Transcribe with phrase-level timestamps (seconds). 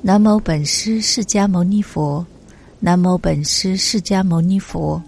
[0.00, 2.24] 南无本师释迦牟尼佛，
[2.78, 5.02] 南无本师释迦牟尼佛，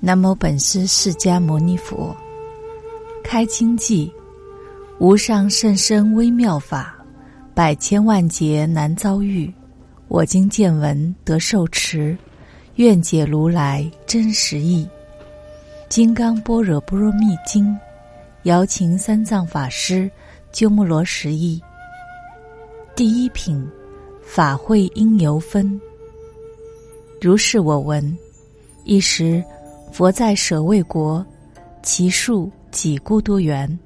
[0.00, 2.14] 南无本师释迦牟尼佛。
[3.24, 4.12] 开经记，
[4.98, 6.94] 无上甚深微妙法，
[7.54, 9.50] 百千万劫难遭遇。
[10.08, 12.16] 我今见闻得受持，
[12.74, 14.86] 愿解如来真实义。
[15.88, 17.64] 《金刚般若波罗蜜经》，
[18.42, 20.08] 姚琴三藏法师
[20.52, 21.58] 鸠摩罗什译。
[22.94, 23.66] 第一品。
[24.28, 25.80] 法会因由分，
[27.18, 28.16] 如是我闻。
[28.84, 29.42] 一时，
[29.90, 31.24] 佛在舍卫国，
[31.82, 33.76] 其数几孤多园，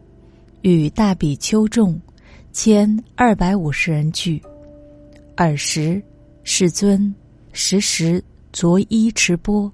[0.63, 1.99] 与大比丘众
[2.53, 4.43] 千二百五十人聚。
[5.37, 6.03] 尔时，
[6.43, 7.15] 世尊
[7.53, 9.71] 时时着衣持钵，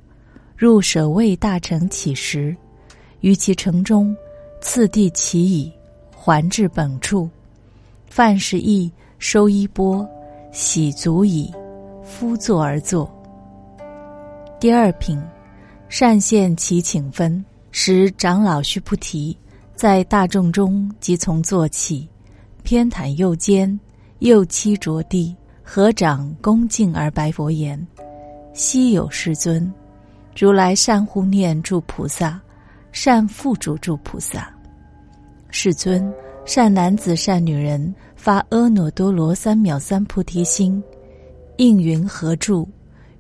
[0.55, 2.55] 入舍卫大城乞食，
[3.21, 4.15] 于其城中，
[4.61, 5.73] 次第乞已，
[6.13, 7.29] 还至本处，
[8.07, 10.07] 饭食亦收衣钵。
[10.51, 11.53] 喜足矣，
[12.03, 13.09] 夫坐而坐。
[14.59, 15.23] 第二品，
[15.89, 19.37] 善现其请分，使长老须菩提
[19.75, 22.09] 在大众中即从坐起，
[22.63, 23.79] 偏袒右肩，
[24.21, 27.87] 右膝着地，合掌恭敬而白佛言
[28.55, 29.73] ：“昔有世尊，
[30.37, 32.41] 如来善护念住菩萨，
[32.91, 34.51] 善护主住菩萨。
[35.51, 36.13] 世尊，
[36.45, 37.95] 善男子善女人。”
[38.29, 40.85] 发阿耨多罗三藐三菩提心，
[41.57, 42.69] 应云何住？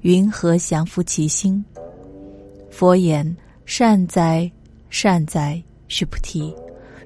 [0.02, 1.64] 云何降伏其心？
[2.70, 4.52] 佛言：善哉，
[4.90, 6.54] 善哉，须菩提！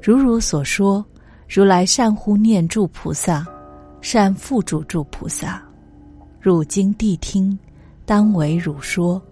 [0.03, 1.06] 如汝所说，
[1.48, 3.47] 如来善护念住菩萨，
[4.00, 5.62] 善护主住菩萨。
[6.41, 7.56] 汝今谛听，
[8.05, 9.23] 当为汝说。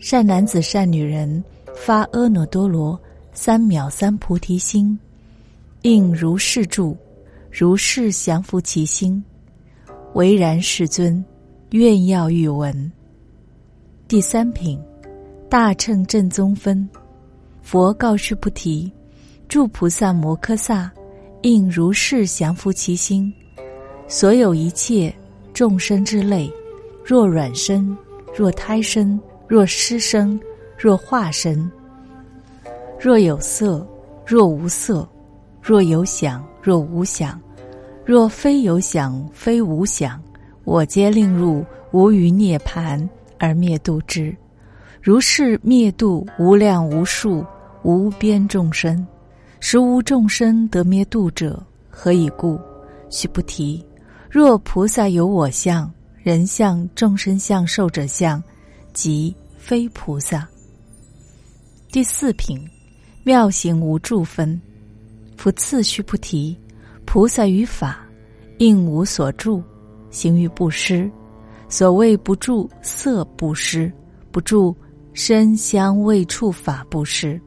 [0.00, 1.44] 善男子善女人，
[1.76, 3.00] 发阿耨多罗
[3.32, 4.98] 三藐三菩提心，
[5.82, 6.96] 应如是住。
[7.54, 9.22] 如是降伏其心，
[10.14, 11.22] 唯然，世尊，
[11.72, 12.90] 愿要欲闻。
[14.08, 14.80] 第三品，
[15.50, 16.88] 大乘正宗分。
[17.60, 18.90] 佛告须菩提：
[19.48, 20.90] 诸菩萨摩诃萨，
[21.42, 23.30] 应如是降伏其心。
[24.08, 25.14] 所有一切
[25.52, 26.50] 众生之类，
[27.04, 27.94] 若卵生，
[28.34, 30.40] 若胎生，若湿生，
[30.78, 31.70] 若化生，
[32.98, 33.86] 若有色，
[34.24, 35.06] 若无色，
[35.62, 36.44] 若有想。
[36.64, 37.40] 若无想，
[38.04, 40.22] 若非有想，非无想，
[40.62, 44.32] 我皆令入无余涅盘而灭度之。
[45.00, 47.44] 如是灭度无量无数
[47.82, 49.04] 无边众生，
[49.58, 51.60] 实无众生得灭度者。
[51.90, 52.60] 何以故？
[53.10, 53.84] 须菩提，
[54.30, 58.40] 若菩萨有我相、人相、众生相、寿者相，
[58.92, 60.48] 即非菩萨。
[61.90, 62.64] 第四品，
[63.24, 64.62] 妙行无住分。
[65.42, 66.56] 复次须菩提，
[67.04, 68.06] 菩萨于法
[68.58, 69.60] 应无所住，
[70.08, 71.10] 行于布施。
[71.68, 73.92] 所谓不住色布施，
[74.30, 74.72] 不住
[75.14, 77.40] 身香味触法布施。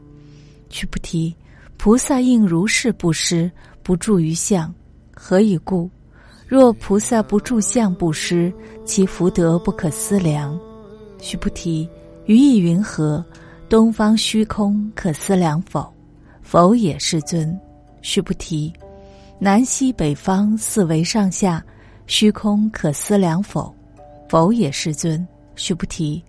[0.68, 1.34] 须菩提，
[1.78, 3.50] 菩萨应如是布施，
[3.82, 4.76] 不住于相。
[5.14, 5.90] 何以故？
[6.50, 8.52] 若菩萨不住相布施，
[8.84, 10.60] 其福德不可思量。
[11.22, 11.88] 须菩提，
[12.26, 13.24] 于意云何？
[13.70, 15.90] 东方虚空可思量否？
[16.42, 17.58] 否也，世尊。
[18.06, 18.72] 须菩提，
[19.40, 21.66] 南西北方四维上下，
[22.06, 23.74] 虚空可思量否？
[24.30, 25.28] 否也，世尊。
[25.56, 26.24] 须菩提，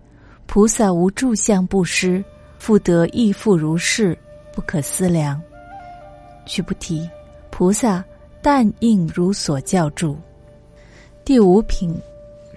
[0.47, 2.25] 菩萨无住相不施，
[2.57, 4.17] 复得亦复如是，
[4.55, 5.39] 不可思量。
[6.47, 7.07] 须菩提，
[7.51, 8.03] 菩萨
[8.41, 10.17] 但应如所教住。
[11.23, 11.95] 第五品，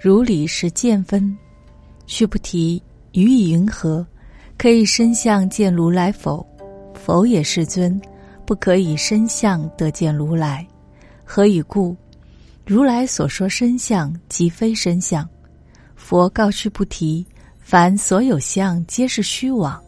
[0.01, 1.37] 如理实见分。
[2.07, 4.03] 须菩提，于意云何？
[4.57, 6.43] 可以身相见如来否？
[6.95, 8.01] 否也，世尊。
[8.51, 10.67] 不可以身相得见如来，
[11.23, 11.95] 何以故？
[12.65, 15.25] 如来所说身相，即非身相。
[15.95, 17.25] 佛告须菩提：
[17.61, 19.81] 凡所有相，皆是虚妄。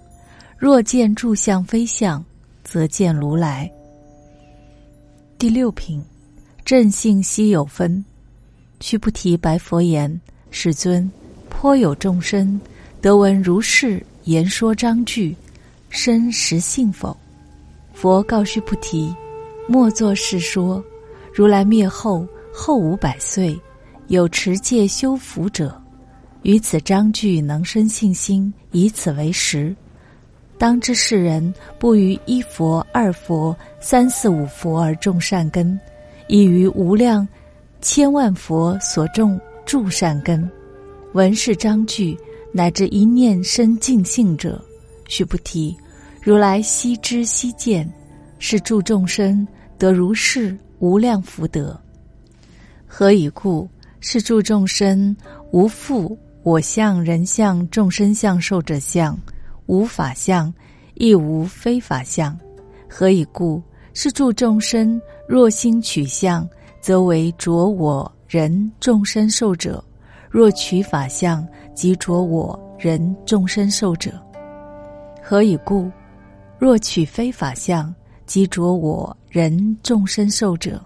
[0.57, 2.23] 若见住相非相，
[2.63, 3.69] 则见如来。
[5.37, 6.01] 第六品，
[6.63, 8.01] 正性稀有分。
[8.79, 10.21] 须菩提白佛言：
[10.51, 11.11] 世尊，
[11.49, 12.57] 颇有众生
[13.01, 15.35] 得闻如是言说章句，
[15.89, 17.13] 生实信否？
[17.93, 19.15] 佛告须菩提
[19.69, 20.83] ：“莫作是说。
[21.33, 23.59] 如来灭后后五百岁，
[24.07, 25.81] 有持戒修福者，
[26.43, 29.75] 于此章句能生信心，以此为实。
[30.59, 35.79] 当知世人不于一佛、二佛、三四五佛而种善根，
[36.27, 37.27] 已于无量
[37.81, 40.47] 千万佛所种诸善根。
[41.13, 42.15] 闻是章句，
[42.51, 44.63] 乃至一念生净信者，
[45.07, 45.75] 须菩提。”
[46.25, 47.85] 如来悉知悉见，
[48.39, 49.45] 是诸众生
[49.77, 51.77] 得如是无量福德。
[52.87, 53.67] 何以故？
[53.99, 55.13] 是助众生
[55.51, 59.19] 无复我相、人相、众生相、寿者相，
[59.65, 60.53] 无法相，
[60.93, 62.37] 亦无非法相。
[62.89, 63.61] 何以故？
[63.93, 66.47] 是助众生若心取相，
[66.79, 69.83] 则为着我人众生寿者；
[70.29, 71.45] 若取法相，
[71.75, 74.09] 即着我人众生寿者。
[75.21, 75.91] 何以故？
[76.63, 77.93] 若取非法相，
[78.25, 80.81] 即着我人众生寿者。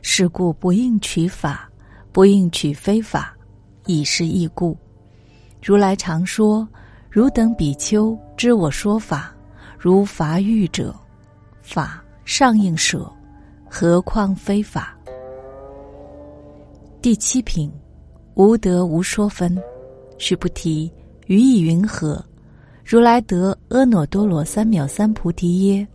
[0.00, 1.70] 是故不应取法，
[2.12, 3.36] 不应取非法，
[3.84, 4.74] 以是义故。
[5.62, 6.66] 如来常说
[7.12, 9.30] ：“汝等比丘知我说法，
[9.78, 10.98] 如法欲者，
[11.60, 13.06] 法上应舍，
[13.68, 14.96] 何况非法？”
[17.02, 17.70] 第七品，
[18.32, 19.54] 无得无说分。
[20.16, 20.90] 须菩提，
[21.26, 22.24] 于意云何？
[22.90, 25.86] 如来得阿耨多罗三藐三菩提耶？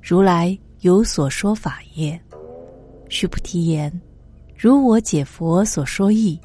[0.00, 2.18] 如来有所说法耶？
[3.10, 3.92] 须菩提言：
[4.56, 6.40] 如我解佛所说义，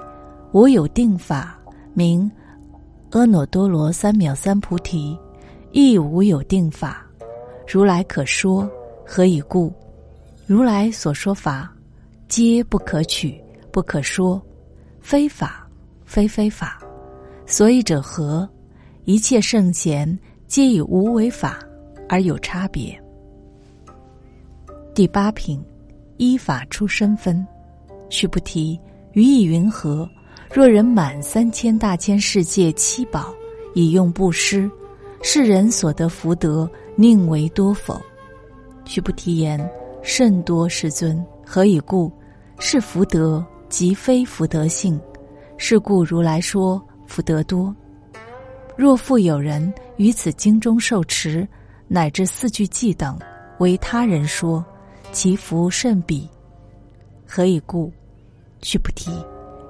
[0.52, 1.58] 我有定法
[1.94, 2.30] 名
[3.12, 5.18] 阿耨多罗三藐三菩提，
[5.72, 7.02] 亦无有定法。
[7.66, 8.70] 如来可说，
[9.06, 9.74] 何以故？
[10.46, 11.74] 如来所说法，
[12.28, 13.42] 皆不可取，
[13.72, 14.46] 不可说，
[15.00, 15.66] 非法，
[16.04, 16.82] 非非法。
[17.46, 18.46] 所以者何？
[19.06, 20.18] 一切圣贤
[20.48, 21.60] 皆以无为法
[22.10, 23.00] 而有差别。
[24.96, 25.64] 第八品，
[26.18, 27.46] 依法出身分。
[28.10, 28.80] 须菩提，
[29.14, 30.10] 于意云何？
[30.52, 33.32] 若人满三千大千世界七宝，
[33.76, 34.70] 以用布施，
[35.22, 38.02] 世人所得福德，宁为多否？
[38.86, 39.60] 须菩提言：
[40.02, 41.24] 甚多，世尊。
[41.46, 42.12] 何以故？
[42.58, 45.00] 是福德，即非福德性。
[45.58, 47.76] 是故如来说福德多。
[48.78, 51.48] 若复有人于此经中受持，
[51.88, 53.18] 乃至四句偈等，
[53.60, 54.64] 为他人说，
[55.12, 56.28] 其福甚彼。
[57.26, 57.92] 何以故？
[58.62, 59.12] 须菩提，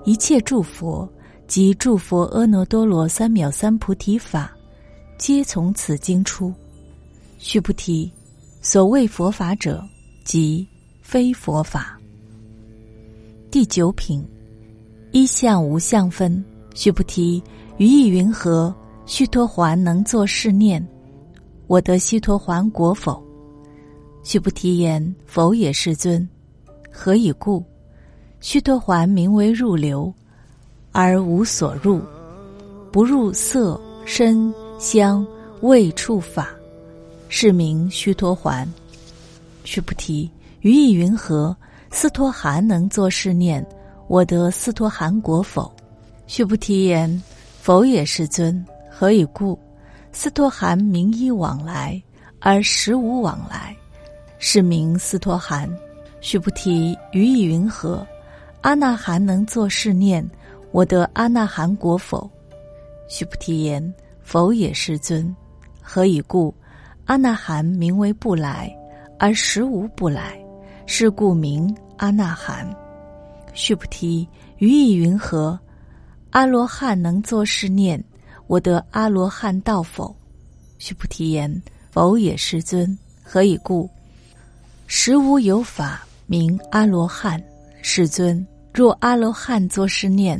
[0.05, 1.07] 一切诸佛
[1.47, 4.51] 及诸佛阿耨多罗三藐三菩提法，
[5.17, 6.53] 皆从此经出。
[7.37, 8.11] 须菩提，
[8.61, 9.83] 所谓佛法者，
[10.23, 10.67] 即
[11.01, 11.99] 非佛法。
[13.51, 14.25] 第九品，
[15.11, 16.43] 一相无相分。
[16.73, 17.41] 须菩提，
[17.77, 18.75] 于意云何？
[19.05, 20.85] 须陀环能作是念：
[21.67, 23.23] 我得须陀环果否？
[24.23, 26.27] 须菩提言：否也，世尊。
[26.91, 27.63] 何以故？
[28.39, 30.11] 须陀环名为入流，
[30.91, 32.01] 而无所入，
[32.91, 35.25] 不入色、声、香、
[35.61, 36.49] 味、触、法，
[37.29, 38.67] 是名须陀环。
[39.63, 40.29] 须菩提，
[40.61, 41.55] 于意云何？
[41.91, 43.65] 斯陀含能作是念：
[44.07, 45.71] 我得斯陀含果否？
[46.25, 47.21] 须菩提言：
[47.61, 48.65] 否也，世尊。
[48.97, 49.59] 何以故？
[50.13, 52.01] 斯陀含名依往来，
[52.39, 53.75] 而实无往来，
[54.39, 55.69] 是名斯陀含。
[56.21, 58.07] 须菩提，于意云何？
[58.61, 60.25] 阿那含能作是念：
[60.71, 62.31] 我得阿那含果否？
[63.09, 65.35] 须菩提言：否也，世尊。
[65.81, 66.55] 何以故？
[67.03, 68.73] 阿那含名为不来，
[69.19, 70.41] 而实无不来，
[70.85, 72.65] 是故名阿那含。
[73.53, 74.25] 须菩提，
[74.59, 75.59] 于意云何？
[76.29, 78.01] 阿罗汉能作是念？
[78.47, 80.15] 我得阿罗汉道否？
[80.77, 81.61] 须菩提言：
[81.91, 82.97] 否也，世尊。
[83.23, 83.89] 何以故？
[84.87, 87.41] 实无有法名阿罗汉。
[87.81, 90.39] 世尊，若阿罗汉作是念：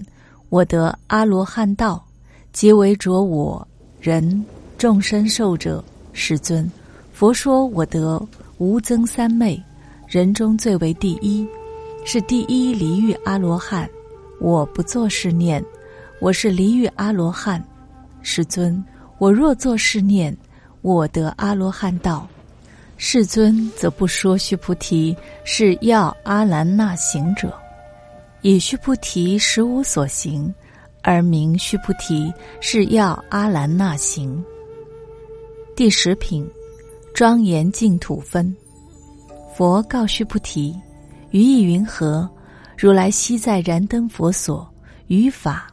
[0.50, 2.06] 我得阿罗汉道，
[2.54, 3.68] 皆为着我
[4.00, 4.46] 人
[4.78, 5.84] 众生寿者。
[6.14, 6.72] 世尊，
[7.12, 8.24] 佛说我得
[8.60, 9.62] 无增三昧，
[10.08, 11.48] 人中最为第一，
[12.06, 13.90] 是第一离欲阿罗汉。
[14.40, 15.64] 我不作是念，
[16.20, 17.64] 我是离欲阿罗汉。
[18.28, 18.84] 世尊，
[19.20, 20.36] 我若作是念，
[20.82, 22.28] 我得阿罗汉道。
[22.98, 27.54] 世尊则不说须菩提是要阿兰那行者，
[28.42, 30.52] 以须菩提实无所行，
[31.04, 34.44] 而名须菩提是要阿兰那行。
[35.76, 36.50] 第十品，
[37.14, 38.54] 庄严净土分。
[39.56, 40.76] 佛告须菩提：
[41.30, 42.28] 于意云何？
[42.76, 44.68] 如来昔在燃灯佛所，
[45.08, 45.68] 于法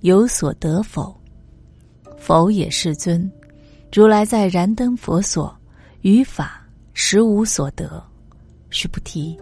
[0.00, 1.18] 有所得否？
[2.26, 3.30] 否也，世尊。
[3.92, 5.54] 如来在燃灯佛所，
[6.00, 8.02] 于法实无所得。
[8.70, 9.38] 须菩提，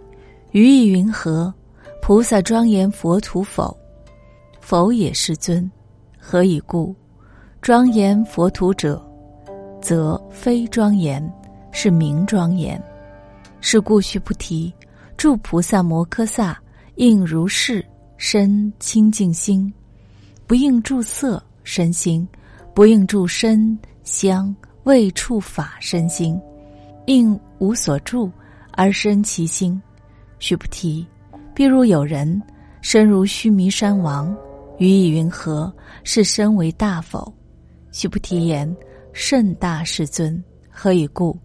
[0.50, 1.54] 于意云何？
[2.02, 3.78] 菩萨庄严佛土否？
[4.60, 5.70] 否也，世尊。
[6.18, 6.92] 何以故？
[7.60, 9.00] 庄严佛土者，
[9.80, 11.24] 则非庄严，
[11.70, 12.82] 是名庄严。
[13.60, 14.74] 是故须菩提，
[15.16, 16.60] 诸菩萨摩诃萨
[16.96, 17.86] 应如是
[18.16, 19.72] 身清净心，
[20.48, 22.26] 不应住色身心。
[22.74, 26.40] 不应住身香味触法身心，
[27.06, 28.30] 应无所住
[28.72, 29.80] 而生其心。
[30.38, 31.06] 须菩提，
[31.54, 32.40] 譬如有人
[32.80, 34.34] 身如须弥山王，
[34.78, 35.72] 于意云何？
[36.02, 37.32] 是身为大否？
[37.92, 38.74] 须菩提言：
[39.12, 40.42] 甚大，世尊。
[40.70, 41.38] 何以故？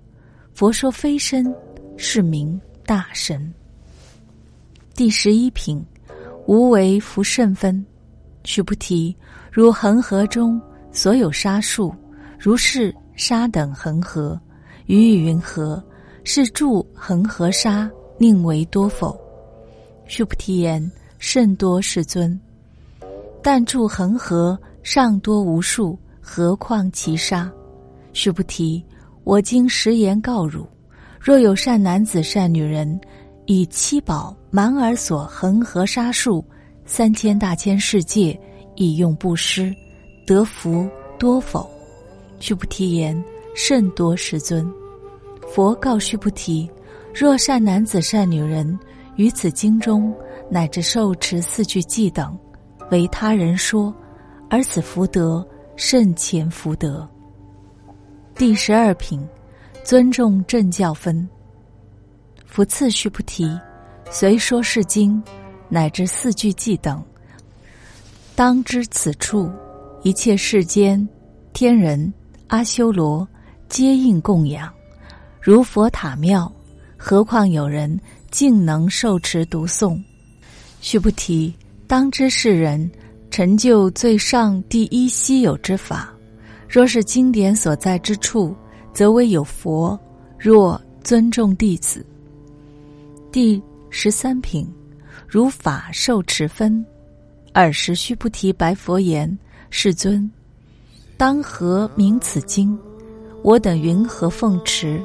[0.54, 1.54] 佛说非身，
[1.98, 3.54] 是名大身。
[4.96, 5.86] 第十一品，
[6.48, 7.86] 无为福甚分。
[8.46, 9.16] 须菩提，
[9.52, 10.60] 如恒河中
[10.98, 11.94] 所有沙数，
[12.40, 14.36] 如是沙等恒河，
[14.88, 15.82] 与与云何？
[16.24, 17.88] 是住恒河沙，
[18.18, 19.16] 宁为多否？
[20.08, 22.38] 须菩提言：甚多，世尊。
[23.44, 27.48] 但住恒河尚多无数，何况其沙？
[28.12, 28.84] 须菩提，
[29.24, 30.68] 我今实言告汝：
[31.20, 33.00] 若有善男子、善女人，
[33.46, 36.44] 以七宝满耳所恒河沙数
[36.88, 38.38] 三千大千世界，
[38.76, 39.72] 以用布施，
[40.28, 40.86] 得福
[41.18, 41.66] 多否？
[42.42, 43.24] 须菩提言：
[43.56, 44.70] 甚多，世尊。
[45.48, 46.70] 佛告须菩提：
[47.16, 48.78] 若善男子、善女人
[49.16, 50.14] 于此经中，
[50.52, 52.38] 乃至受持四句偈等，
[52.92, 53.96] 为他人说，
[54.50, 57.08] 而此福德甚前福德。
[58.36, 59.26] 第十二品，
[59.82, 61.26] 尊重正教分。
[62.46, 63.50] 福赐须菩提。
[64.10, 65.24] 随说是经，
[65.70, 67.02] 乃至四句偈等，
[68.36, 69.50] 当知此处
[70.08, 71.06] 一切世间
[71.52, 72.14] 天人
[72.48, 73.28] 阿修罗
[73.68, 74.74] 皆应供养，
[75.42, 76.50] 如佛塔庙。
[76.96, 78.00] 何况有人
[78.32, 80.02] 竟能受持读诵？
[80.80, 81.54] 须菩提，
[81.88, 82.90] 当知世人
[83.30, 86.10] 成就最上第一稀有之法。
[86.70, 88.56] 若是经典所在之处，
[88.94, 90.00] 则为有佛。
[90.40, 92.06] 若尊重弟子，
[93.30, 93.62] 第。
[93.90, 94.66] 十三品，
[95.28, 96.86] 如法受持分。
[97.54, 99.38] 尔时须菩提白佛言
[99.70, 100.30] ：“世尊，
[101.18, 102.78] 当何名此经？
[103.44, 105.02] 我等云何奉持？”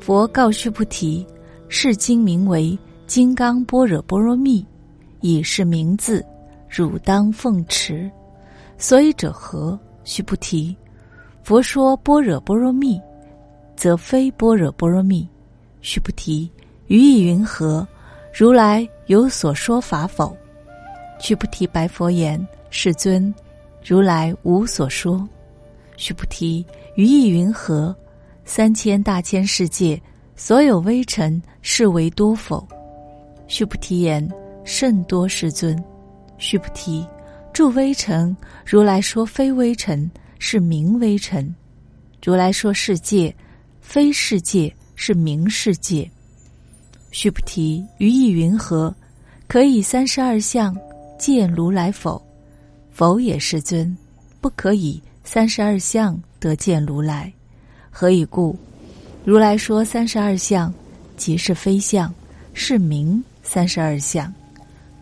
[0.00, 1.24] 佛告须菩提
[1.68, 2.70] ：“是经名为
[3.06, 4.62] 《金刚般若波罗蜜》，
[5.20, 6.24] 以是名字，
[6.68, 8.10] 汝当奉持。
[8.76, 10.76] 所以者何？”须菩提，
[11.44, 13.00] 佛说般若波罗蜜，
[13.76, 15.28] 则非般若波罗蜜。
[15.80, 16.50] 须菩提，
[16.88, 17.86] 于意云何？
[18.34, 20.36] 如来有所说法否？
[21.20, 23.32] 须菩提白佛言：“世尊，
[23.84, 25.28] 如来无所说。”
[25.96, 26.64] 须菩提
[26.96, 27.94] 于意云何？
[28.44, 30.00] 三千大千世界
[30.34, 32.66] 所有微尘，是为多否？
[33.46, 34.28] 须菩提言
[34.64, 35.80] ：“甚多，世尊。”
[36.38, 37.06] 须菩提，
[37.52, 40.10] 诸微尘，如来说非微尘，
[40.40, 41.44] 是名微尘；
[42.24, 43.32] 如来说世界，
[43.80, 46.10] 非世界，是名世界。
[47.12, 48.92] 须菩提，于意云何？
[49.46, 50.76] 可以三十二相
[51.18, 52.20] 见如来否？
[52.92, 53.96] 否也，世尊。
[54.40, 57.32] 不可以三十二相得见如来。
[57.90, 58.56] 何以故？
[59.24, 60.72] 如来说三十二相，
[61.16, 62.12] 即是非相，
[62.52, 64.32] 是名三十二相。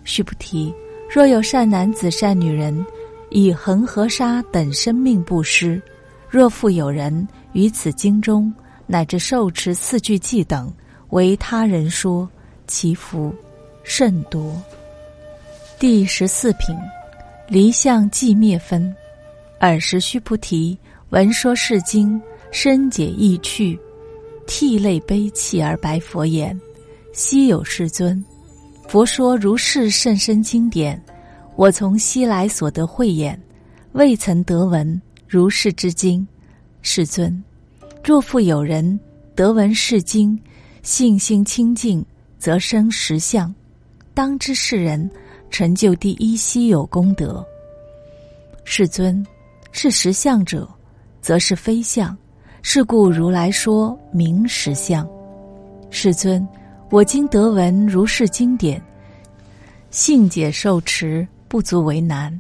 [0.05, 0.75] 须菩提，
[1.11, 2.85] 若有善男子、善女人，
[3.31, 5.81] 以恒河沙等生命布施；
[6.29, 8.53] 若复有人于此经中，
[8.87, 10.73] 乃至受持四句偈等。
[11.11, 12.29] 为他人说，
[12.67, 13.35] 其福
[13.83, 14.55] 甚多。
[15.79, 16.77] 第十四品，
[17.51, 18.95] 离相寂灭分。
[19.59, 20.79] 尔时须菩提
[21.09, 22.21] 闻说是经，
[22.53, 23.77] 深解意趣，
[24.47, 26.59] 涕泪悲泣而白佛言
[27.13, 28.25] ：“昔有世尊，
[28.87, 31.03] 佛说如是甚深经典，
[31.57, 33.37] 我从昔来所得慧眼，
[33.95, 36.25] 未曾得闻如是之经。
[36.83, 37.43] 世尊，
[38.05, 38.99] 若复有人
[39.35, 40.41] 得闻是经，
[40.85, 42.07] 信心清净，
[42.39, 43.53] 则生实相。
[44.15, 45.11] 当知世人
[45.51, 47.45] 成就第一稀有功德。
[48.65, 49.25] 世尊，
[49.73, 50.69] 是实相者，
[51.21, 52.17] 则是非相。
[52.63, 55.09] 是故如来说明实相。
[55.91, 56.47] 世尊，
[56.91, 58.81] 我今得闻如是经典，
[59.91, 62.39] 信解受持不足为难。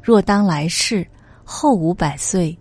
[0.00, 1.06] 若当来世
[1.44, 2.56] 后五百岁，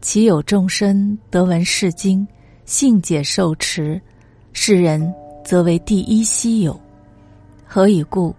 [0.00, 2.26] 其有众生得闻是经，
[2.66, 4.00] 信解受持？
[4.52, 6.78] 世人则为第一稀有，
[7.64, 8.34] 何以故？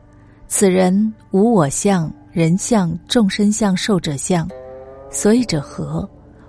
[0.54, 4.46] 此人无我相、人相、众生相、寿者相，
[5.10, 6.08] 所以者何？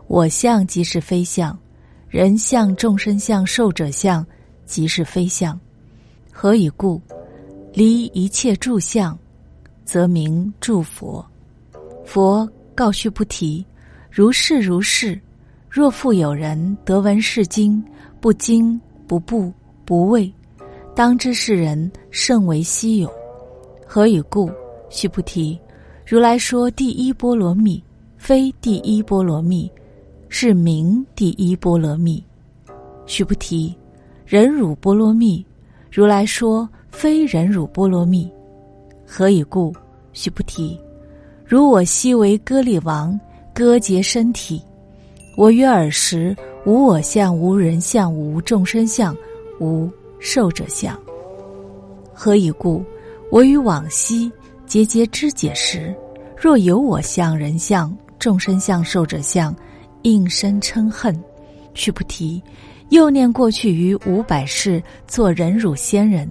[0.09, 1.57] 我相即是非相，
[2.09, 4.27] 人相、众生相、寿者相
[4.67, 5.59] 即是非相，
[6.33, 7.01] 何以故？
[7.73, 9.17] 离一切住相，
[9.85, 11.25] 则名住佛。
[12.05, 13.65] 佛告须菩提：
[14.11, 15.19] 如是如是。
[15.71, 17.81] 若复有人得闻是经，
[18.21, 18.79] 不惊。
[19.07, 19.53] 不怖
[19.85, 20.33] 不畏，
[20.93, 23.09] 当知是人甚为稀有。
[23.95, 24.51] 何以故？
[24.89, 25.61] 须菩提，
[26.07, 27.85] 如来说第一波罗蜜，
[28.17, 29.71] 非第一波罗蜜，
[30.31, 32.25] 是名第一波罗蜜。
[33.05, 33.77] 须菩提，
[34.25, 35.45] 忍辱波罗蜜，
[35.91, 38.27] 如来说非忍辱波罗蜜。
[39.07, 39.71] 何以故？
[40.15, 40.81] 须菩提，
[41.45, 43.21] 如我昔为割利王，
[43.53, 44.63] 割截身体。
[45.37, 46.35] 我于尔时，
[46.65, 49.15] 无我相，无人相，无众生相，
[49.61, 49.87] 无
[50.19, 50.99] 寿者相。
[52.15, 52.83] 何以故？
[53.33, 54.31] 我于往昔
[54.67, 55.97] 节节肢解时，
[56.37, 59.57] 若有我相、人相、众生相、寿者相，
[60.03, 61.19] 应生嗔恨。
[61.73, 62.43] 须菩提，
[62.91, 66.29] 又念过去于五百世做忍辱仙人，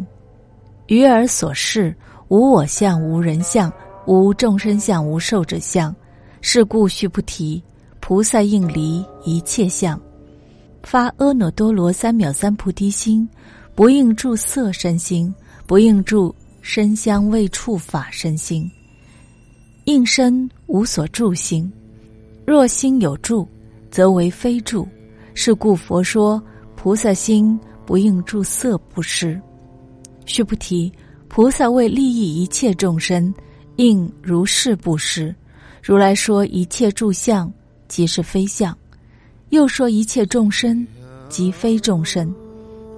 [0.90, 1.92] 于尔所示
[2.28, 3.74] 无我相、无人相、
[4.06, 5.94] 无众生相、无寿者相。
[6.40, 7.64] 是故须菩提。
[8.00, 10.00] 菩萨应离一切相，
[10.84, 13.28] 发阿耨多罗三藐三菩提心，
[13.74, 15.34] 不应住色身心，
[15.66, 18.70] 不应住身香未触法身心，
[19.86, 21.72] 应身无所住心。
[22.46, 23.48] 若心有住，
[23.90, 24.88] 则为非住。
[25.34, 26.42] 是故佛说
[26.76, 29.40] 菩萨心不应住色不施。
[30.26, 30.92] 须菩提，
[31.28, 33.34] 菩萨为利益一切众生，
[33.78, 35.34] 应如是布施。
[35.82, 37.52] 如来说一切住相。
[37.88, 38.74] 即是非相，
[39.50, 40.88] 又说一切众生
[41.28, 42.34] 即非众生。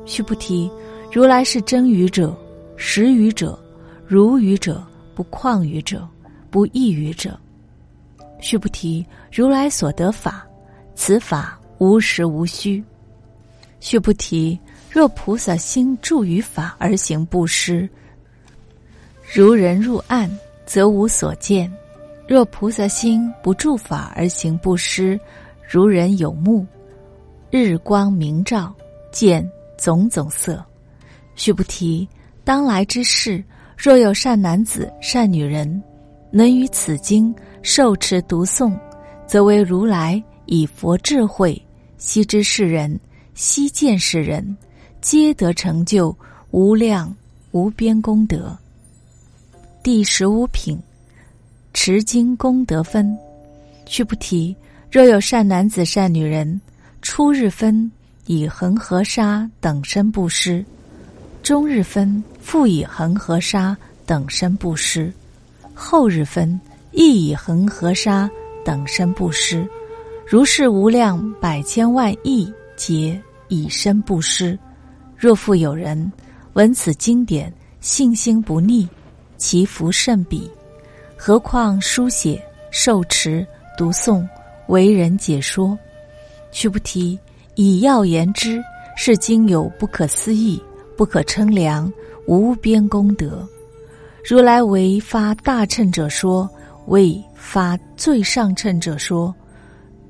[0.05, 0.70] 须菩提，
[1.12, 2.38] 如来是真语者，
[2.85, 3.57] 实语者，
[4.05, 4.85] 如语者，
[5.15, 6.05] 不旷语者，
[6.51, 7.39] 不异语者。
[8.41, 10.45] 须菩提，如来所得法，
[10.93, 12.83] 此法无实无虚。
[13.79, 14.59] 须菩提，
[14.91, 17.89] 若菩萨心住于法而行布施，
[19.33, 20.29] 如人入暗，
[20.65, 21.71] 则无所见。
[22.27, 25.17] 若菩萨心不住法而行布施，
[25.65, 26.67] 如人有目，
[27.49, 28.75] 日光明照，
[29.09, 30.63] 见种种色。
[31.35, 32.07] 须菩提，
[32.43, 33.43] 当来之事，
[33.77, 35.81] 若有善男子、善女人，
[36.31, 38.77] 能于此经受持读诵，
[39.27, 41.62] 则为如来以佛智慧
[41.97, 43.00] 悉知世人，
[43.33, 44.55] 悉见世人，
[45.01, 46.15] 皆得成就
[46.51, 47.15] 无量
[47.51, 48.57] 无边功德。
[49.81, 50.79] 第十五品。
[51.75, 53.17] 持经功德分，
[53.88, 54.55] 须菩提，
[54.91, 56.61] 若有善男子、善女人，
[57.01, 57.91] 初日分
[58.27, 60.63] 以恒河沙等身布施，
[61.44, 63.75] 中日分复以恒河沙
[64.06, 65.12] 等身布施，
[65.74, 66.58] 后日分
[66.94, 68.32] 亦以恒河沙
[68.64, 69.68] 等身布施，
[70.25, 74.58] 如是无量百千万亿劫以身布施。
[75.18, 76.10] 若复有人
[76.53, 78.88] 闻此经典，信心不逆，
[79.36, 80.50] 其福甚彼。
[81.18, 83.46] 何况书写、受持、
[83.77, 84.25] 读诵、
[84.68, 85.77] 为人解说，
[86.53, 87.20] 须菩提，
[87.56, 88.64] 以要言之，
[88.96, 90.62] 是经有不可思议、
[91.03, 91.92] 不可称量、
[92.27, 93.46] 无边功德。
[94.24, 96.50] 如来为发大乘者说，
[96.87, 99.35] 为发最上乘者说。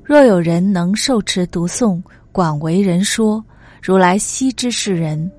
[0.04, 2.00] 若有人能受持读诵，
[2.32, 3.44] 广为人说，
[3.82, 5.32] 如来悉知世人，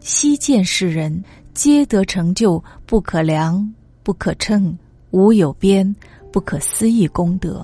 [0.00, 1.22] 悉见世人，
[1.52, 3.70] 皆得成就不可量、
[4.02, 4.74] 不可称。
[5.10, 5.94] 无有边，
[6.32, 7.62] 不可思议功德，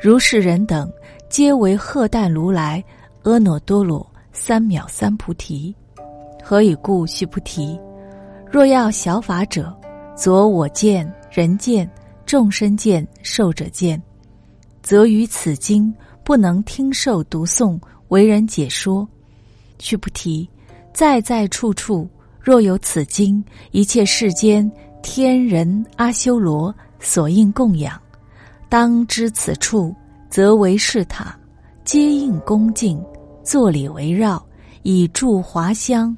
[0.00, 0.92] 如是人等，
[1.30, 2.82] 皆为荷担如来
[3.22, 5.72] 阿耨多罗三藐三菩提。
[6.42, 7.06] 何以故？
[7.06, 7.78] 须菩提，
[8.50, 9.74] 若要小法者，
[10.16, 11.88] 则我见、人见、
[12.26, 14.00] 众生见、寿者见，
[14.82, 19.08] 则于此经不能听受读诵，为人解说。
[19.78, 20.48] 须菩提，
[20.92, 22.08] 在在处处，
[22.40, 24.70] 若有此经，一切世间。
[25.04, 28.00] 天人阿修罗所应供养，
[28.68, 29.92] 当知此处
[30.30, 31.36] 则为是塔，
[31.84, 33.04] 皆应恭敬，
[33.42, 34.40] 坐礼围绕，
[34.84, 36.16] 以助华香，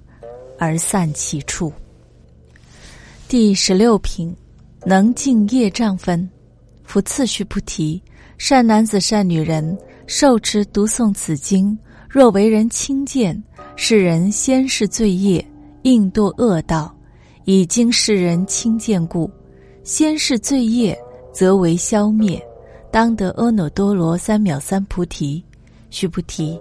[0.65, 1.71] 而散其处。
[3.29, 4.35] 第十六品，
[4.87, 6.27] 能尽业障分。
[6.85, 8.03] 复次须菩提，
[8.39, 11.77] 善男子善女人，受持读诵此经，
[12.09, 13.43] 若为人轻贱，
[13.77, 15.45] 世人先是罪业，
[15.83, 16.95] 应堕恶道。
[17.45, 19.31] 以经世人轻贱故，
[19.83, 20.99] 先是罪业，
[21.31, 22.43] 则为消灭，
[22.91, 25.45] 当得阿耨多罗三藐三菩提。
[25.91, 26.59] 须菩提，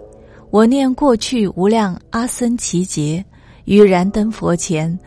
[0.50, 3.24] 我念过去无量阿僧祇劫，
[3.66, 4.98] 于燃灯佛前，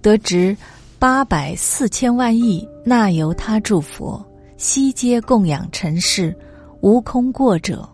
[0.00, 0.56] 得值
[0.98, 4.24] 八百四千万亿那由他诸佛，
[4.56, 6.36] 悉皆供养尘世，
[6.80, 7.88] 无空过者。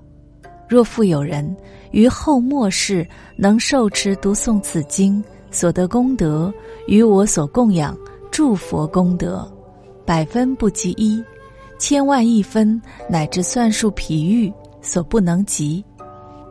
[0.69, 1.57] 若复有人
[1.93, 5.23] 于后末世能受持读诵此经。
[5.53, 6.53] 所得功德
[6.87, 7.97] 与我所供养
[8.31, 9.51] 诸佛功德，
[10.05, 11.23] 百分不及一，
[11.79, 15.83] 千万亿分乃至算数譬喻所不能及。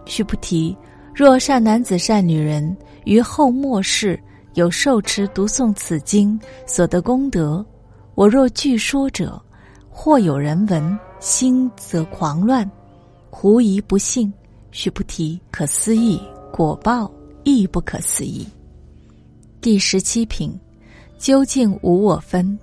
[0.06, 0.76] 须菩提，
[1.14, 4.20] 若善男子善女人于后末世
[4.56, 7.66] 有受持读诵此经所得功德，
[8.16, 9.42] 我若据说者，
[9.90, 12.70] 或有人闻，心则狂乱，
[13.30, 14.32] 狐疑不信。
[14.72, 16.20] 须菩提，可思议
[16.52, 17.10] 果报
[17.46, 18.46] 亦不可思议。
[19.62, 20.54] 第十七品，
[21.18, 22.60] 究竟无我分。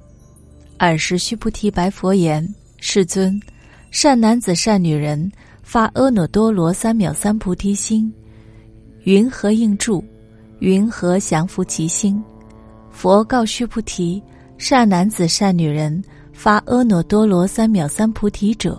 [0.78, 3.40] 尔时，须菩提白佛言：“世尊，
[3.90, 8.12] 善男子、善女人发阿耨多罗三藐三菩提心，
[9.04, 10.04] 云何应住？
[10.62, 12.22] 云何降伏其心？”
[12.88, 14.22] 佛告须菩提
[14.58, 16.00] ：“善男子、善女人
[16.32, 18.78] 发阿耨多罗三藐三菩提者，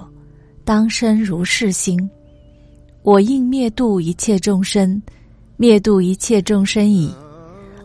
[0.63, 2.10] 当生如是心：
[3.02, 5.02] 我应灭度一切众生，
[5.58, 7.13] 灭度一切众生矣，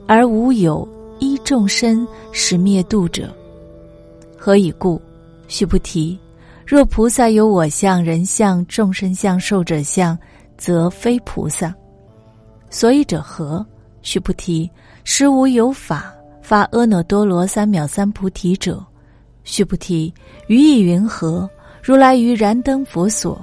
[0.07, 3.35] 而无有一众生是灭度者。”
[4.39, 5.01] 何以故？
[5.49, 6.17] 须菩提，
[6.65, 10.17] 若菩萨有我相、人相、众生相、寿者相，
[10.57, 11.75] 则非菩萨。
[12.71, 13.67] 所以者何？
[14.03, 14.71] 须菩提，
[15.05, 18.85] 实无有法发阿耨多罗三藐三菩提者。
[19.45, 20.13] 须菩提，
[20.47, 21.49] 于意云何？
[21.83, 23.43] 如来于燃灯佛所，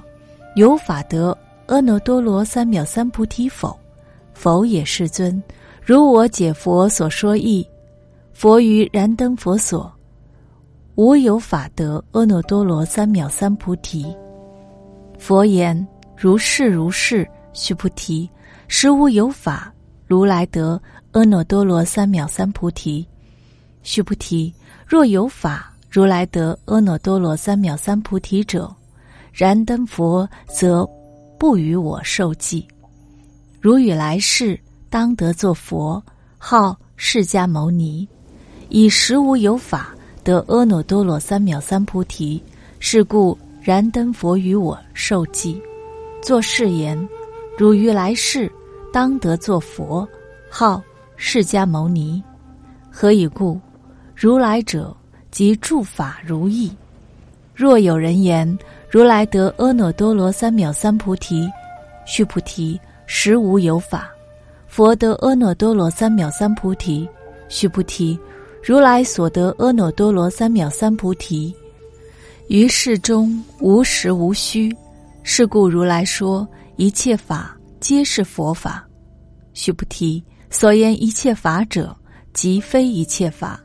[0.56, 3.76] 有法得阿耨多罗三藐三菩提否？
[4.34, 5.42] 否也，世尊。
[5.82, 7.68] 如我解佛所说义，
[8.34, 9.92] 佛于燃灯佛所。
[10.96, 14.06] 无有法得阿耨多罗三藐三菩提。
[15.18, 18.30] 佛言：如是如是，须菩提，
[18.68, 19.74] 实无有法
[20.08, 23.06] 如来得阿耨多罗三藐三菩提。
[23.84, 24.54] 须菩提，
[24.88, 28.74] 若有法如来得阿耨多罗三藐三菩提者，
[29.32, 30.88] 燃灯佛则
[31.40, 32.68] 不与我受记。
[33.62, 36.02] 如与来世当得作佛，
[36.38, 38.08] 号释迦牟尼，
[38.70, 39.96] 以实无有法。
[40.24, 42.42] 得阿耨多罗三藐三菩提，
[42.80, 45.62] 是故燃灯佛与我受记，
[46.20, 46.98] 作誓言：
[47.56, 48.52] 汝于来世
[48.96, 50.08] 当得作佛，
[50.50, 50.82] 号
[51.18, 52.24] 释迦牟尼。
[52.90, 53.60] 何以故？
[54.16, 54.96] 如来者
[55.30, 56.74] 即诸法如意。
[57.54, 58.58] 若有人言
[58.90, 61.52] 如来得阿耨多罗三藐三菩提，
[62.06, 64.10] 须菩提，实无有法。
[64.66, 67.06] 佛得阿耨多罗三藐三菩提，
[67.50, 68.18] 须菩提。
[68.64, 71.54] 如来所得阿耨多罗三藐三菩提，
[72.48, 74.74] 于世中无实无虚，
[75.22, 77.55] 是故如来说一切法
[77.86, 78.84] 皆是佛法。
[79.54, 81.96] 须菩提，所言一切法者，
[82.34, 83.62] 即非一切法，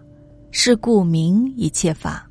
[0.50, 2.28] 是故名一切法。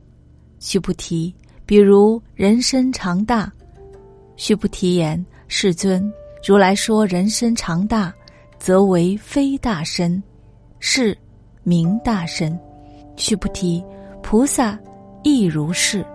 [0.59, 1.33] 须菩提，
[1.65, 3.51] 比如人身长大。
[4.35, 6.13] 须菩提言：世尊，
[6.45, 8.13] 如来说人身长大，
[8.59, 10.21] 则为非大身，
[10.79, 11.17] 是。
[11.63, 12.55] 名大身，
[13.15, 13.83] 须菩提，
[14.21, 14.77] 菩萨
[15.23, 16.05] 亦如是。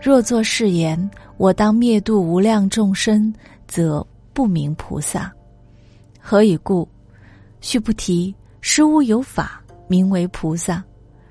[0.00, 3.34] 若作是言，我当灭度无量众生，
[3.66, 5.32] 则不明菩萨。
[6.20, 6.88] 何以故？
[7.60, 10.82] 须菩提，实无有法名为菩萨。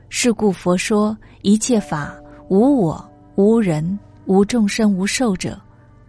[0.10, 2.14] 是故佛说一切法
[2.50, 5.60] 无我、无人、无众生、无寿者。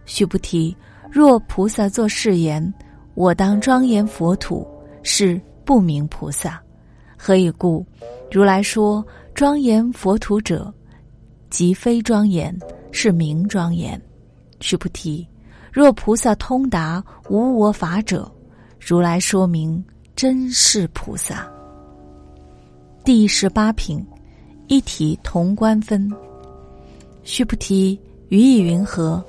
[0.05, 0.75] 须菩提，
[1.09, 2.73] 若菩萨作誓言，
[3.15, 4.67] 我当庄严佛土，
[5.03, 6.61] 是不明菩萨。
[7.17, 7.85] 何以故？
[8.29, 10.73] 如来说庄严佛土者，
[11.49, 12.53] 即非庄严，
[12.91, 14.01] 是名庄严。
[14.59, 15.25] 须菩提，
[15.73, 18.31] 若菩萨通达无我法者，
[18.79, 19.83] 如来说明
[20.15, 21.51] 真是菩萨。
[23.03, 24.05] 第十八品，
[24.67, 26.07] 一体同观分。
[27.23, 29.25] 须菩提，于意云何？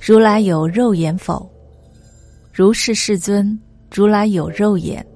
[0.00, 1.46] 如来有肉眼否？
[2.54, 3.60] 如是，世尊。
[3.94, 5.06] 如来有肉眼。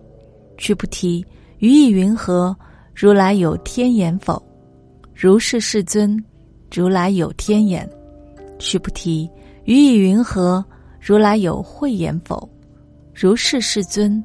[0.59, 1.25] 须菩提。
[1.59, 2.55] 于意云何？
[2.95, 4.43] 如来有天眼否？
[5.15, 6.23] 如是世尊，
[6.71, 7.89] 如来有天眼。
[8.59, 9.27] 须菩提，
[9.67, 10.65] 于意云何？
[11.01, 12.49] 如来有慧眼否？
[13.13, 14.23] 如是世尊，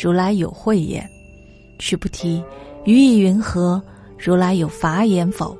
[0.00, 1.04] 如来有慧眼。
[1.80, 2.42] 须菩提，
[2.84, 3.82] 于意云何？
[4.16, 5.56] 如来有法眼否？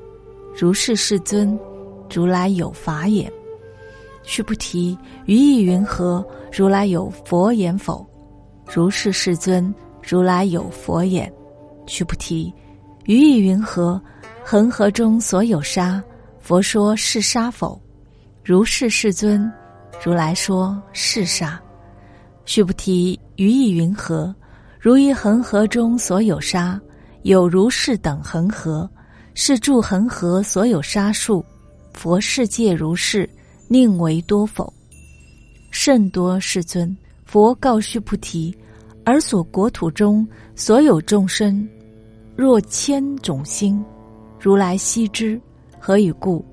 [0.56, 1.58] 如是世尊，
[2.08, 3.30] 如来有法眼。
[4.22, 6.24] 须菩提，于意云何？
[6.52, 8.06] 如来有佛眼否？
[8.72, 9.74] 如是世尊。
[10.06, 11.32] 如来有佛眼，
[11.86, 12.52] 须菩提，
[13.06, 14.00] 于意云何？
[14.44, 16.00] 恒河中所有沙，
[16.38, 17.80] 佛说是沙否？
[18.46, 19.50] 如是世尊，
[20.04, 21.58] 如来说是沙。
[22.44, 24.34] 须菩提，于意云何？
[24.78, 26.78] 如一恒河中所有沙，
[27.22, 28.86] 有如是等恒河，
[29.32, 31.42] 是住恒河所有沙数，
[31.94, 33.26] 佛世界如是，
[33.66, 34.70] 宁为多否？
[35.70, 36.94] 甚多，世尊。
[37.24, 38.54] 佛告须菩提。
[39.06, 41.66] 而所国土中所有众生，
[42.36, 43.82] 若千种心，
[44.38, 45.40] 如来悉知。
[45.80, 46.44] 何以故？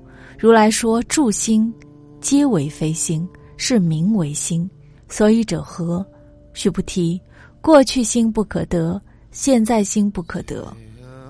[0.42, 1.72] 如来说住心，
[2.20, 3.24] 皆为非心，
[3.56, 4.68] 是名为心。
[5.08, 6.04] 所以者何？
[6.52, 7.20] 须菩提，
[7.60, 9.00] 过去心不可得，
[9.30, 10.76] 现在心不可得，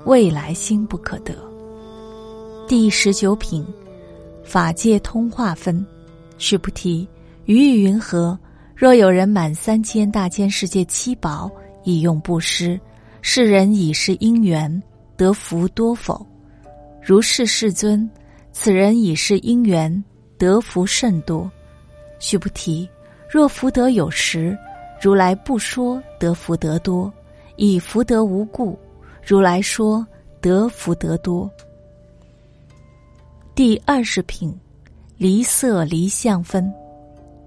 [0.06, 1.34] 未来心不可得。
[2.66, 3.62] 第十九品，
[4.42, 5.84] 法界通化分。
[6.38, 7.06] 须菩提，
[7.44, 8.38] 于意云何？
[8.74, 11.50] 若有人满三千大千世界七宝
[11.84, 12.80] 以用布施，
[13.20, 14.82] 世人以是因缘
[15.18, 16.26] 得福多否？
[17.02, 18.08] 如是世尊，
[18.64, 19.92] 此人已是因缘
[20.38, 21.50] 得福甚多。
[22.20, 22.88] 须菩提，
[23.28, 24.56] 若福德有时，
[25.00, 27.10] 如来不说得福德多；
[27.56, 28.78] 以福德无故，
[29.20, 30.06] 如来说
[30.40, 31.50] 得福德多。
[33.56, 34.56] 第二十品，
[35.16, 36.72] 离色离相分。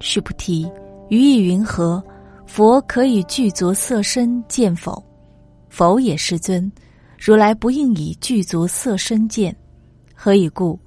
[0.02, 0.70] 须菩提，
[1.08, 2.04] 于意云何？
[2.46, 5.02] 佛可以具足色身见否？
[5.70, 6.70] 否也，世尊。
[7.18, 9.56] 如来不应以具足色身见。
[10.14, 10.78] 何以故？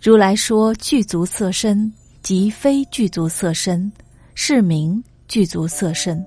[0.00, 3.90] 如来说具足色身，即非具足色身，
[4.34, 6.24] 是名具足色身。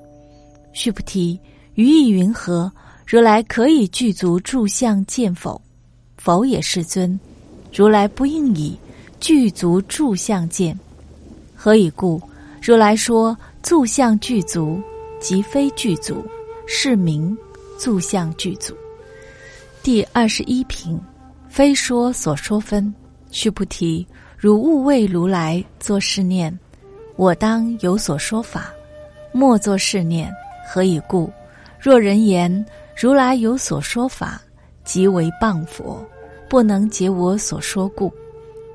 [0.74, 1.40] 须菩提，
[1.76, 2.70] 于意云何？
[3.08, 5.60] 如来可以具足住相见否？
[6.18, 7.18] 否也，世尊。
[7.74, 8.78] 如来不应以
[9.22, 10.78] 具足住相见。
[11.56, 12.22] 何以故？
[12.62, 14.82] 如来说住相具足，
[15.22, 16.26] 即非具足，
[16.68, 17.36] 是名
[17.80, 18.76] 住相具足。
[19.82, 21.00] 第二十一品。
[21.48, 22.94] 非说所说分，
[23.32, 24.06] 须菩提，
[24.38, 26.58] 如勿为如来作是念，
[27.16, 28.72] 我当有所说法，
[29.32, 30.32] 莫作是念。
[30.68, 31.32] 何以故？
[31.80, 32.66] 若人言
[32.96, 34.42] 如来有所说法，
[34.84, 36.06] 即为谤佛，
[36.48, 38.14] 不能解我所说故。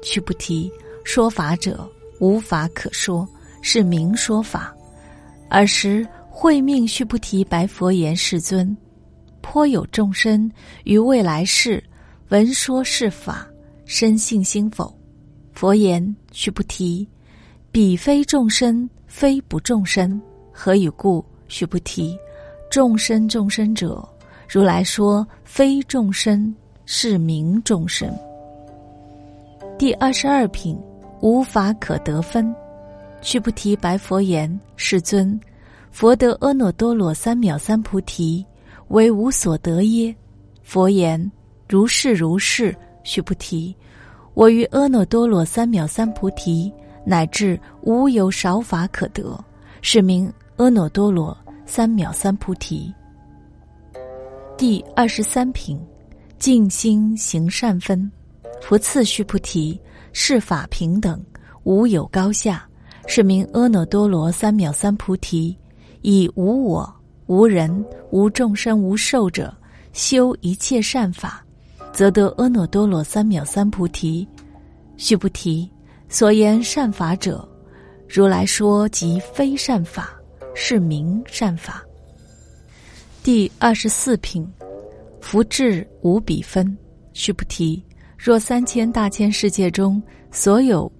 [0.03, 0.71] 须菩提，
[1.05, 1.89] 说法者
[2.19, 3.27] 无法可说，
[3.63, 4.75] 是明说法。
[5.49, 8.77] 尔时会命须菩提白佛言：世尊，
[9.41, 10.51] 颇有众生
[10.85, 11.83] 于未来世。
[12.31, 13.47] 闻说是法，
[13.89, 14.93] 生信心否？
[15.53, 17.07] 佛言：须菩提，
[17.71, 20.21] 彼非众生，非不众生。
[20.53, 21.25] 何以故？
[21.47, 22.19] 须菩提，
[22.69, 24.07] 众生众生者，
[24.49, 26.53] 如来说非众生，
[26.85, 28.13] 是名众生。
[29.79, 30.77] 第二十二品，
[31.21, 32.53] 无法可得分。
[33.23, 35.41] 须菩提白佛言：世尊，
[35.93, 38.45] 佛得阿耨多罗三藐三菩提，
[38.89, 40.13] 为无所得耶？
[40.65, 41.31] 佛言。
[41.69, 43.75] 如是如是，须菩提，
[44.35, 46.73] 我于阿耨多罗三藐三菩提，
[47.05, 49.43] 乃至无有少法可得，
[49.81, 52.93] 是名阿耨多罗三藐三菩提。
[54.59, 55.81] 第二十三品，
[56.37, 58.11] 静心行善分，
[58.61, 59.81] 佛赐须菩提，
[60.13, 61.25] 是法平等，
[61.63, 62.69] 无有高下，
[63.07, 65.57] 是名阿耨多罗三藐三菩提。
[66.03, 66.93] 以无我、
[67.27, 69.57] 无人、无众生、无寿者，
[69.93, 71.46] 修一切善法。
[71.97, 74.29] 则得阿耨多罗三藐三菩提。
[74.99, 75.67] 须菩提，
[76.11, 77.49] 所言善法者，
[78.07, 80.15] 如来说即非善法，
[80.55, 81.83] 是名善法。
[83.23, 84.47] 第二十四品，
[85.23, 86.77] 福智无比分。
[87.15, 87.83] 须菩提，
[88.19, 90.93] 若三千大千世界中所有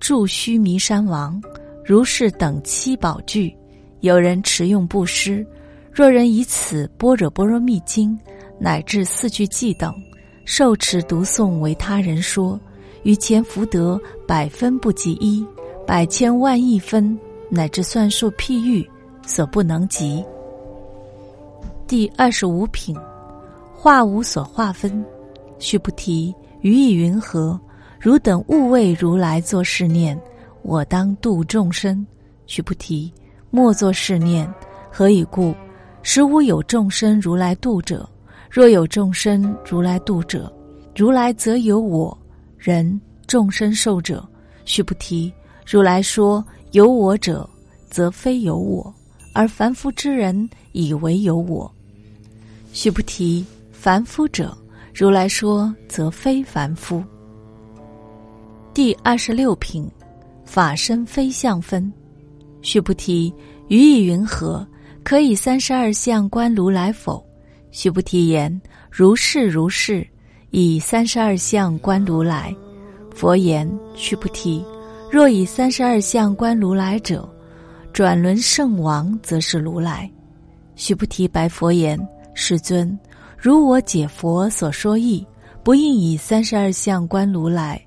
[0.00, 1.42] 住须弥山王，
[1.82, 3.56] 如是等七宝具，
[4.00, 5.46] 有人持用布施，
[5.90, 8.18] 若人以此般若波罗蜜经，
[8.60, 9.94] 乃至四句偈等。
[10.44, 12.58] 受持读诵为他人说，
[13.04, 15.46] 于前福德百分不及一，
[15.86, 18.88] 百千万亿分乃至算数譬喻
[19.26, 20.24] 所不能及。
[21.86, 22.96] 第二十五品，
[23.74, 25.04] 化无所化分。
[25.58, 27.58] 须菩提，于意云何？
[28.00, 30.20] 汝等勿为如来作是念：
[30.62, 32.04] 我当度众生。
[32.46, 33.12] 须菩提，
[33.50, 34.52] 莫作是念。
[34.90, 35.54] 何以故？
[36.02, 38.08] 实无有众生如来度者。
[38.52, 40.52] 若有众生如来度者，
[40.94, 42.16] 如来则有我
[42.58, 44.22] 人众生受者。
[44.66, 45.32] 须菩提，
[45.66, 47.48] 如来说有我者，
[47.88, 48.94] 则非有我，
[49.32, 51.72] 而凡夫之人以为有我。
[52.74, 54.54] 须菩提，凡夫者，
[54.94, 57.02] 如来说则非凡夫。
[58.74, 59.90] 第二十六品，
[60.44, 61.90] 法身非相分。
[62.60, 63.32] 须菩提，
[63.68, 64.66] 于意云何？
[65.02, 67.24] 可以三十二相观如来否？
[67.72, 70.06] 须菩提言：“如是如是，
[70.50, 72.54] 以三十二相观如来。”
[73.14, 74.64] 佛言：“须菩提，
[75.10, 77.28] 若以三十二相观如来者，
[77.92, 80.08] 转轮圣王则是如来。”
[80.76, 81.98] 须菩提白佛言
[82.34, 82.98] ：“世尊，
[83.36, 85.26] 如我解佛所说义，
[85.62, 87.82] 不应以三十二相观如来。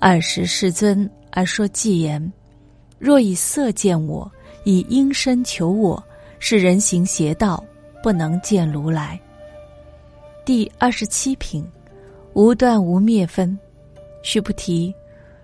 [0.00, 2.32] 尔时世尊而说偈言：
[2.98, 4.30] 若以色见我，
[4.64, 6.02] 以音声求我，
[6.38, 7.62] 是人行邪道。”
[8.02, 9.20] 不能见如来。
[10.44, 11.64] 第二十七品，
[12.34, 13.56] 无断无灭分。
[14.22, 14.94] 须菩提，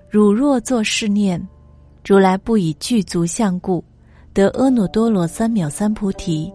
[0.09, 1.41] 汝若作是念，
[2.05, 3.83] 如来不以具足相故，
[4.35, 6.53] 得阿耨多罗三藐三菩提。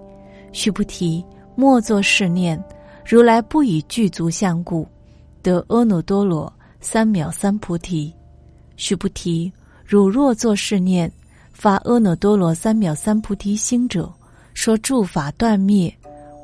[0.52, 1.24] 须菩提，
[1.56, 2.62] 莫作是念，
[3.06, 4.88] 如来不以具足相故，
[5.42, 8.14] 得阿耨多罗三藐三菩提。
[8.76, 9.52] 须菩提，
[9.86, 11.12] 汝若作是念，
[11.54, 14.12] 发阿耨多罗三藐三菩提心者。
[14.54, 15.94] 说诸法断灭，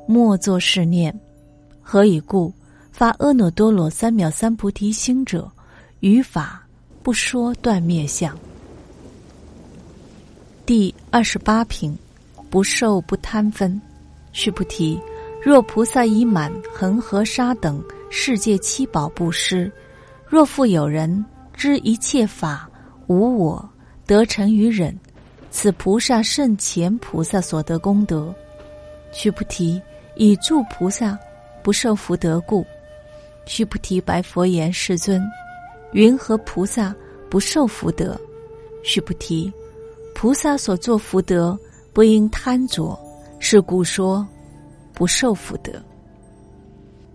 [0.08, 1.14] 莫作是念。
[1.82, 2.54] 何以故？
[2.92, 5.48] 发阿耨多罗三藐三菩提心者，
[6.00, 6.66] 于法
[7.04, 8.36] 不说断灭相。
[10.66, 11.96] 第二十八品，
[12.50, 13.80] 不受不贪分。
[14.34, 15.00] 须菩提，
[15.44, 19.72] 若菩萨已满恒河沙等世界七宝布施，
[20.28, 22.68] 若复有人知一切法
[23.06, 23.70] 无我，
[24.08, 24.98] 得成于忍，
[25.60, 28.32] 此菩萨胜前菩萨所得功德。
[29.12, 29.82] 须菩提，
[30.14, 31.18] 以助菩萨
[31.64, 32.64] 不受福德故。
[33.48, 35.20] 须菩提白佛言：“世尊，
[35.94, 36.96] 云何菩萨
[37.28, 38.16] 不受福德？”
[38.86, 39.52] 须菩提。
[40.14, 41.58] 菩萨所作福德，
[41.92, 42.96] 不应贪着，
[43.40, 44.24] 是故说
[44.94, 45.72] 不受福德。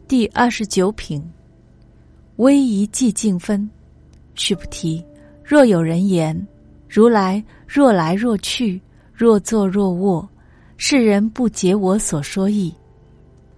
[0.08, 1.22] 第二十九品，
[2.38, 3.70] 威仪寂静分。
[4.34, 5.04] 须菩提，
[5.44, 6.44] 若有人言：
[6.94, 8.78] 如来若来若去，
[9.14, 10.28] 若坐若卧，
[10.76, 12.70] 世人不解我所说意。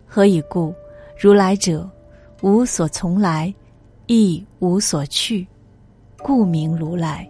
[0.07, 0.73] 何以故？
[1.18, 1.90] 如来者，
[2.42, 3.53] 无所从来，
[4.07, 5.44] 亦无所去，
[6.23, 7.29] 故名如来。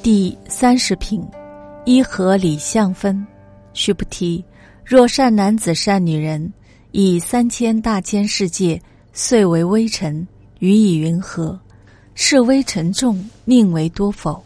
[0.00, 1.26] 第三十品，
[1.84, 3.26] 一合理相分。
[3.74, 4.44] 须菩提，
[4.84, 6.52] 若善男子、善女人，
[6.92, 8.80] 以三千大千世界
[9.12, 10.24] 遂为微尘，
[10.60, 11.58] 予以云何？
[12.14, 14.40] 是微尘众，宁为多否？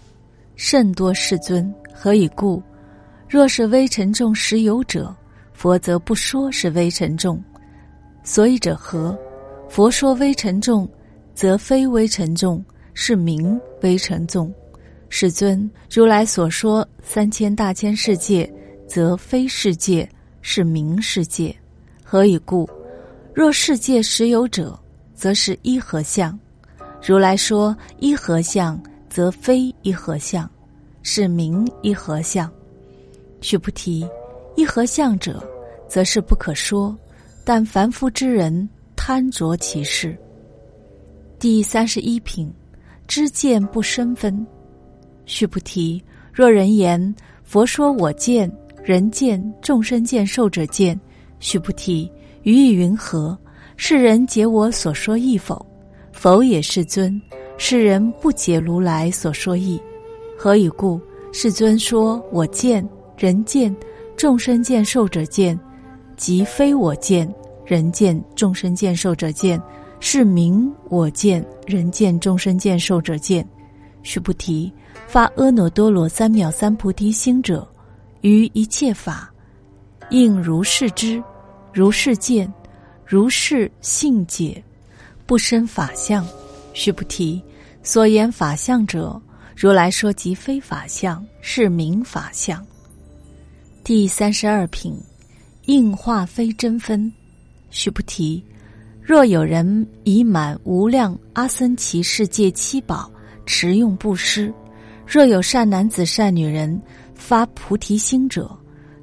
[0.56, 1.72] 甚多，世尊。
[1.92, 2.62] 何以故？
[3.28, 5.14] 若是微尘众实有者，
[5.52, 7.42] 佛则不说是微尘众。
[8.24, 9.16] 所以者何？
[9.68, 10.88] 佛说微尘众，
[11.34, 12.64] 则非微尘众，
[12.94, 14.52] 是名微尘众。
[15.08, 18.50] 世尊，如来所说三千大千世界，
[18.88, 20.08] 则非世界，
[20.40, 21.54] 是名世界。
[22.02, 22.68] 何以故？
[23.34, 24.78] 若世界实有者，
[25.14, 26.38] 则是一合相。
[27.04, 28.80] 如来说一合相，
[29.16, 30.46] 则非一合相，
[31.02, 32.52] 是名一合相。
[33.40, 34.06] 须菩提，
[34.56, 35.42] 一合相者，
[35.88, 36.94] 则是不可说。
[37.42, 40.14] 但凡夫之人贪着其事。
[41.38, 42.52] 第三十一品，
[43.06, 44.46] 知见不生分。
[45.24, 48.52] 须菩提，若人言佛说我见、
[48.84, 51.00] 人见、众生见、寿者见，
[51.40, 53.34] 须菩提，于意云何？
[53.78, 55.64] 世人解我所说意否？
[56.12, 57.18] 否也，世尊。
[57.58, 59.80] 世人不解如来所说意，
[60.36, 61.00] 何以故？
[61.32, 63.74] 世尊说我见、人见、
[64.16, 65.58] 众生见、受者见，
[66.16, 67.32] 即非我见、
[67.64, 69.60] 人见、众生见、受者见，
[70.00, 73.46] 是名我见、人见、众生见、受者见。
[74.02, 74.72] 须菩提。
[75.06, 77.66] 发阿耨多罗三藐三菩提心者，
[78.22, 79.32] 于一切法，
[80.10, 81.22] 应如是知，
[81.72, 82.52] 如是见，
[83.04, 84.62] 如是信解，
[85.24, 86.26] 不生法相。
[86.76, 87.42] 须菩提，
[87.82, 89.18] 所言法相者，
[89.56, 92.64] 如来说即非法相，是名法相。
[93.82, 94.94] 第三十二品，
[95.64, 97.10] 应化非真分。
[97.70, 98.44] 须菩提，
[99.00, 103.10] 若有人以满无量阿僧祇世界七宝
[103.46, 104.52] 持用布施。
[105.06, 106.78] 若有善男子、善女人
[107.14, 108.54] 发菩提心者，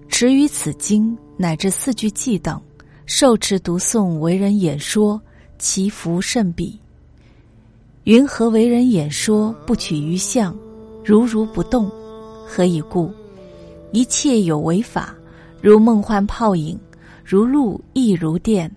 [0.07, 2.61] 持于此经乃至四句偈等，
[3.07, 5.19] 受持读诵，为人演说，
[5.57, 6.79] 其福甚彼。
[8.03, 9.55] 云何为人演说？
[9.65, 10.53] 不取于相，
[11.05, 11.89] 如如不动。
[12.45, 13.09] 何以故？
[13.93, 15.15] 一切有为法，
[15.61, 16.77] 如梦幻泡影，
[17.23, 18.69] 如露亦如电，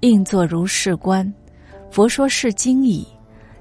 [0.00, 1.32] 应作如是观。
[1.90, 3.06] 佛说是经已。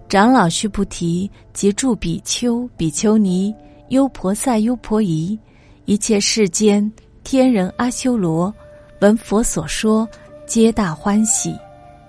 [0.09, 3.55] 长老须菩提及诸比丘、比丘尼、
[3.89, 5.39] 优婆塞、优婆夷，
[5.85, 6.91] 一切世间
[7.23, 8.53] 天人阿修罗，
[8.99, 10.05] 闻佛所说，
[10.45, 11.55] 皆大欢喜，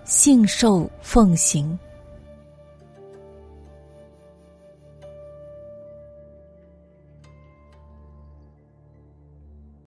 [0.05, 1.79] 信受奉行。